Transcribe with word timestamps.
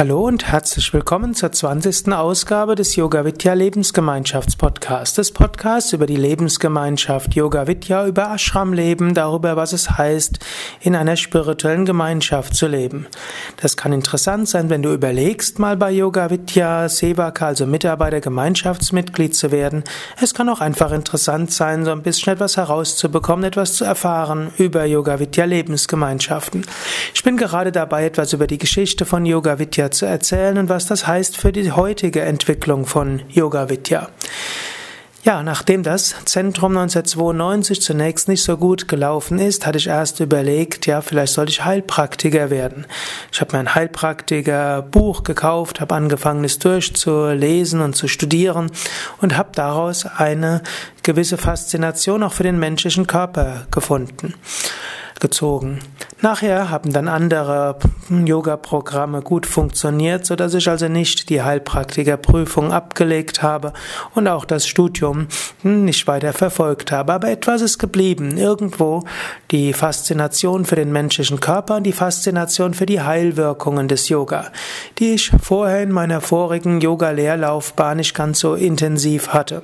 Hallo 0.00 0.26
und 0.26 0.46
herzlich 0.46 0.94
willkommen 0.94 1.34
zur 1.34 1.52
20. 1.52 2.10
Ausgabe 2.14 2.74
des 2.74 2.96
Yoga 2.96 3.26
Vidya 3.26 3.52
Lebensgemeinschaftspodcasts. 3.52 5.16
Des 5.16 5.30
Podcasts 5.30 5.92
über 5.92 6.06
die 6.06 6.16
Lebensgemeinschaft 6.16 7.34
Yoga 7.34 7.66
Vidya, 7.66 8.06
über 8.06 8.32
Ashram 8.32 8.72
Leben, 8.72 9.12
darüber, 9.12 9.56
was 9.56 9.74
es 9.74 9.98
heißt, 9.98 10.38
in 10.80 10.96
einer 10.96 11.16
spirituellen 11.16 11.84
Gemeinschaft 11.84 12.54
zu 12.54 12.66
leben. 12.66 13.08
Das 13.60 13.76
kann 13.76 13.92
interessant 13.92 14.48
sein, 14.48 14.70
wenn 14.70 14.82
du 14.82 14.94
überlegst, 14.94 15.58
mal 15.58 15.76
bei 15.76 15.90
Yoga 15.90 16.30
Vidya 16.30 16.88
Sevaka, 16.88 17.48
also 17.48 17.66
Mitarbeiter, 17.66 18.22
Gemeinschaftsmitglied 18.22 19.36
zu 19.36 19.50
werden. 19.52 19.84
Es 20.18 20.32
kann 20.32 20.48
auch 20.48 20.62
einfach 20.62 20.92
interessant 20.92 21.52
sein, 21.52 21.84
so 21.84 21.90
ein 21.90 22.00
bisschen 22.00 22.32
etwas 22.32 22.56
herauszubekommen, 22.56 23.44
etwas 23.44 23.74
zu 23.74 23.84
erfahren 23.84 24.50
über 24.56 24.86
Yoga 24.86 25.20
Vidya 25.20 25.44
Lebensgemeinschaften. 25.44 26.64
Ich 27.14 27.22
bin 27.22 27.36
gerade 27.36 27.70
dabei, 27.70 28.06
etwas 28.06 28.32
über 28.32 28.46
die 28.46 28.56
Geschichte 28.56 29.04
von 29.04 29.26
Yoga 29.26 29.58
Vidya 29.58 29.89
Zu 29.90 30.06
erzählen 30.06 30.58
und 30.58 30.68
was 30.68 30.86
das 30.86 31.06
heißt 31.06 31.36
für 31.36 31.52
die 31.52 31.72
heutige 31.72 32.22
Entwicklung 32.22 32.86
von 32.86 33.22
Yoga 33.28 33.68
Vidya. 33.68 34.08
Ja, 35.22 35.42
nachdem 35.42 35.82
das 35.82 36.14
Zentrum 36.24 36.78
1992 36.78 37.82
zunächst 37.82 38.26
nicht 38.26 38.42
so 38.42 38.56
gut 38.56 38.88
gelaufen 38.88 39.38
ist, 39.38 39.66
hatte 39.66 39.76
ich 39.76 39.88
erst 39.88 40.20
überlegt, 40.20 40.86
ja, 40.86 41.02
vielleicht 41.02 41.34
sollte 41.34 41.50
ich 41.50 41.62
Heilpraktiker 41.62 42.48
werden. 42.48 42.86
Ich 43.30 43.42
habe 43.42 43.52
mir 43.52 43.60
ein 43.60 43.74
Heilpraktiker-Buch 43.74 45.22
gekauft, 45.22 45.82
habe 45.82 45.94
angefangen, 45.94 46.44
es 46.44 46.58
durchzulesen 46.58 47.82
und 47.82 47.96
zu 47.96 48.08
studieren 48.08 48.70
und 49.20 49.36
habe 49.36 49.50
daraus 49.54 50.06
eine 50.06 50.62
gewisse 51.02 51.36
Faszination 51.36 52.22
auch 52.22 52.32
für 52.32 52.44
den 52.44 52.58
menschlichen 52.58 53.06
Körper 53.06 53.66
gefunden 53.70 54.34
gezogen. 55.20 55.78
Nachher 56.22 56.70
haben 56.70 56.92
dann 56.92 57.08
andere 57.08 57.76
Yoga-Programme 58.10 59.22
gut 59.22 59.46
funktioniert, 59.46 60.26
so 60.26 60.36
dass 60.36 60.52
ich 60.54 60.68
also 60.68 60.88
nicht 60.88 61.30
die 61.30 61.42
Heilpraktikerprüfung 61.42 62.72
abgelegt 62.72 63.42
habe 63.42 63.72
und 64.14 64.28
auch 64.28 64.44
das 64.44 64.66
Studium 64.66 65.28
nicht 65.62 66.06
weiter 66.06 66.32
verfolgt 66.32 66.92
habe. 66.92 67.12
Aber 67.12 67.30
etwas 67.30 67.62
ist 67.62 67.78
geblieben. 67.78 68.36
Irgendwo 68.36 69.04
die 69.50 69.72
Faszination 69.72 70.64
für 70.64 70.76
den 70.76 70.92
menschlichen 70.92 71.40
Körper 71.40 71.76
und 71.76 71.84
die 71.84 71.92
Faszination 71.92 72.74
für 72.74 72.86
die 72.86 73.00
Heilwirkungen 73.00 73.88
des 73.88 74.08
Yoga, 74.08 74.50
die 74.98 75.14
ich 75.14 75.30
vorher 75.42 75.82
in 75.82 75.92
meiner 75.92 76.20
vorigen 76.20 76.80
Yoga-Lehrlaufbahn 76.80 77.96
nicht 77.96 78.14
ganz 78.14 78.40
so 78.40 78.54
intensiv 78.54 79.28
hatte. 79.28 79.62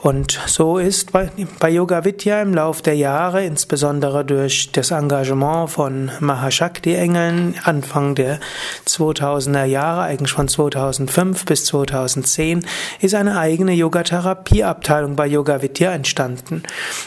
Und 0.00 0.38
so 0.46 0.78
ist 0.78 1.10
bei, 1.10 1.28
bei 1.58 1.70
Yoga 1.70 2.04
Vidya 2.04 2.40
im 2.40 2.54
Lauf 2.54 2.82
der 2.82 2.94
Jahre, 2.94 3.44
insbesondere 3.44 4.24
durch 4.24 4.70
das 4.70 4.92
Engagement 4.92 5.70
von 5.70 6.12
Mahashakti-Engeln 6.20 7.56
Anfang 7.64 8.14
der 8.14 8.38
2000er 8.86 9.64
Jahre, 9.64 10.02
eigentlich 10.02 10.32
von 10.32 10.46
2005 10.46 11.44
bis 11.46 11.64
2010, 11.64 12.64
ist 13.00 13.16
eine 13.16 13.40
eigene 13.40 13.72
Yogatherapieabteilung 13.72 15.16
bei 15.16 15.26
Yoga 15.26 15.62
Vidya 15.62 15.90
entstanden. 15.92 16.62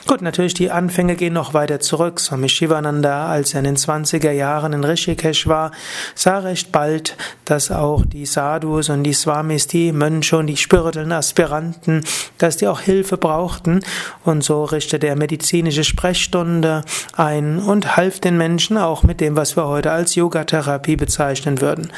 Gut, 0.05 0.21
natürlich 0.21 0.53
die 0.53 0.69
Anfänge 0.69 1.15
gehen 1.15 1.33
noch 1.33 1.53
weiter 1.53 1.79
zurück. 1.79 2.19
Swami 2.19 2.49
Shivananda, 2.49 3.27
als 3.27 3.53
er 3.53 3.59
in 3.59 3.65
den 3.65 3.77
20er 3.77 4.31
Jahren 4.31 4.73
in 4.73 4.83
Rishikesh 4.83 5.47
war, 5.47 5.71
sah 6.13 6.39
recht 6.39 6.73
bald, 6.73 7.15
dass 7.45 7.71
auch 7.71 8.03
die 8.05 8.25
Sadhus 8.25 8.89
und 8.89 9.03
die 9.03 9.13
Swamis, 9.13 9.67
die 9.67 9.93
Mönche 9.93 10.37
und 10.37 10.47
die 10.47 10.57
spirituellen 10.57 11.13
Aspiranten, 11.13 12.03
dass 12.37 12.57
die 12.57 12.67
auch 12.67 12.80
Hilfe 12.81 13.17
brauchten. 13.17 13.81
Und 14.23 14.43
so 14.43 14.63
richtete 14.63 15.07
er 15.07 15.15
medizinische 15.15 15.83
Sprechstunde 15.83 16.83
ein 17.15 17.59
und 17.59 17.95
half 17.97 18.19
den 18.19 18.37
Menschen 18.37 18.77
auch 18.77 19.03
mit 19.03 19.21
dem, 19.21 19.35
was 19.35 19.55
wir 19.55 19.67
heute 19.67 19.91
als 19.91 20.15
Yogatherapie 20.15 20.95
bezeichnen 20.95 21.61
würden. 21.61 21.91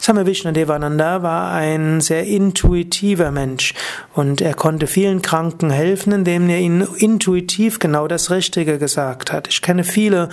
Swami 0.00 0.26
Vishnadevananda 0.26 1.22
war 1.22 1.52
ein 1.52 2.00
sehr 2.00 2.24
intuitiver 2.26 3.30
Mensch 3.30 3.74
und 4.14 4.40
er 4.40 4.54
konnte 4.54 4.86
vielen 4.86 5.22
Kranken 5.22 5.70
helfen, 5.70 6.12
indem 6.12 6.48
er 6.48 6.58
ihnen 6.58 6.86
intuitiv 6.96 7.78
genau 7.78 8.08
das 8.08 8.30
Richtige 8.30 8.78
gesagt 8.78 9.32
hat. 9.32 9.48
Ich 9.48 9.62
kenne 9.62 9.84
viele 9.84 10.28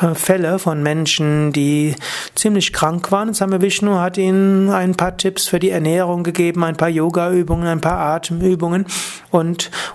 äh, 0.00 0.14
Fälle 0.14 0.58
von 0.58 0.82
Menschen, 0.82 1.52
die 1.52 1.94
ziemlich 2.34 2.72
krank 2.72 3.10
waren. 3.12 3.34
Swami 3.34 3.60
Vishnu 3.60 3.98
hat 3.98 4.18
ihnen 4.18 4.70
ein 4.70 4.94
paar 4.94 5.16
Tipps 5.16 5.46
für 5.46 5.58
die 5.58 5.70
Ernährung 5.70 6.22
gegeben, 6.22 6.64
ein 6.64 6.76
paar 6.76 6.88
Yoga-Übungen, 6.88 7.66
ein 7.66 7.80
paar 7.80 7.98
Atemübungen 7.98 8.86
und 9.30 9.41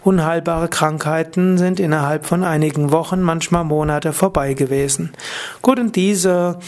unheilbare 0.03 0.67
Krankheiten 0.67 1.57
sind 1.57 1.79
innerhalb 1.79 2.25
von 2.25 2.43
einigen 2.43 2.91
Wochen, 2.91 3.21
manchmal 3.21 3.63
Monate 3.63 4.13
vorbei 4.13 4.53
gewesen. 4.53 5.13
Gut, 5.61 5.79
und 5.79 5.95
diese 5.95 6.59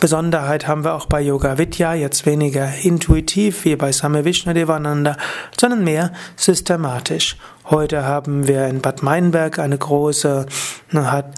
Besonderheit 0.00 0.66
haben 0.66 0.84
wir 0.84 0.94
auch 0.94 1.06
bei 1.06 1.20
Yoga 1.20 1.58
Vidya, 1.58 1.94
jetzt 1.94 2.24
weniger 2.24 2.68
intuitiv 2.82 3.64
wie 3.64 3.76
bei 3.76 3.92
Same 3.92 4.24
Vishnadevananda, 4.24 5.16
sondern 5.58 5.84
mehr 5.84 6.12
systematisch. 6.36 7.36
Heute 7.64 8.04
haben 8.04 8.48
wir 8.48 8.66
in 8.66 8.80
Bad 8.80 9.02
Meinberg 9.02 9.58
eine 9.58 9.78
große, 9.78 10.46
hat, 10.94 11.34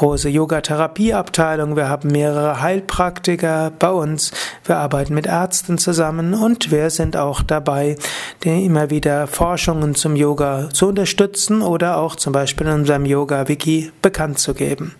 große 0.00 0.30
Yoga-Therapieabteilung, 0.30 1.76
wir 1.76 1.90
haben 1.90 2.10
mehrere 2.10 2.62
Heilpraktiker 2.62 3.70
bei 3.78 3.90
uns, 3.90 4.30
wir 4.64 4.78
arbeiten 4.78 5.12
mit 5.12 5.26
Ärzten 5.26 5.76
zusammen 5.76 6.32
und 6.32 6.70
wir 6.70 6.88
sind 6.88 7.18
auch 7.18 7.42
dabei, 7.42 7.96
immer 8.42 8.88
wieder 8.88 9.26
Forschungen 9.26 9.94
zum 9.94 10.16
Yoga 10.16 10.70
zu 10.72 10.88
unterstützen 10.88 11.60
oder 11.60 11.98
auch 11.98 12.16
zum 12.16 12.32
Beispiel 12.32 12.66
in 12.68 12.72
unserem 12.72 13.04
Yoga-Wiki 13.04 13.92
bekannt 14.00 14.38
zu 14.38 14.54
geben. 14.54 14.94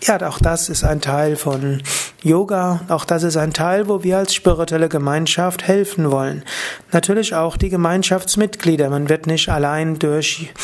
Ja, 0.00 0.26
auch 0.26 0.38
das 0.38 0.70
ist 0.70 0.84
ein 0.84 1.02
Teil 1.02 1.36
von 1.36 1.82
Yoga. 2.22 2.80
Auch 2.88 3.04
das 3.04 3.22
ist 3.22 3.36
ein 3.36 3.52
Teil, 3.52 3.86
wo 3.88 4.02
wir 4.02 4.16
als 4.16 4.32
spirituelle 4.32 4.88
Gemeinschaft 4.88 5.66
helfen 5.66 6.10
wollen. 6.10 6.42
Natürlich 6.92 7.34
auch 7.34 7.58
die 7.58 7.68
Gemeinschaftsmitglieder. 7.68 8.88
Man 8.88 9.10
wird 9.10 9.26
nicht 9.26 9.50
allein 9.50 9.98
durch, 9.98 10.54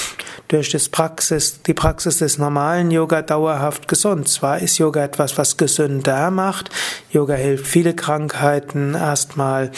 durch 0.48 0.70
das 0.70 0.88
Praxis, 0.88 1.62
die 1.62 1.74
Praxis 1.74 2.18
des 2.18 2.38
normalen 2.38 2.90
Yoga 2.90 3.22
dauerhaft 3.22 3.88
gesund. 3.88 4.28
Zwar 4.28 4.58
ist 4.58 4.78
Yoga 4.78 5.04
etwas, 5.04 5.38
was 5.38 5.56
gesünder 5.56 6.30
macht. 6.30 6.70
Yoga 7.10 7.34
hilft 7.34 7.66
viele 7.66 7.94
Krankheiten 7.94 8.94
erstmal 8.94 9.70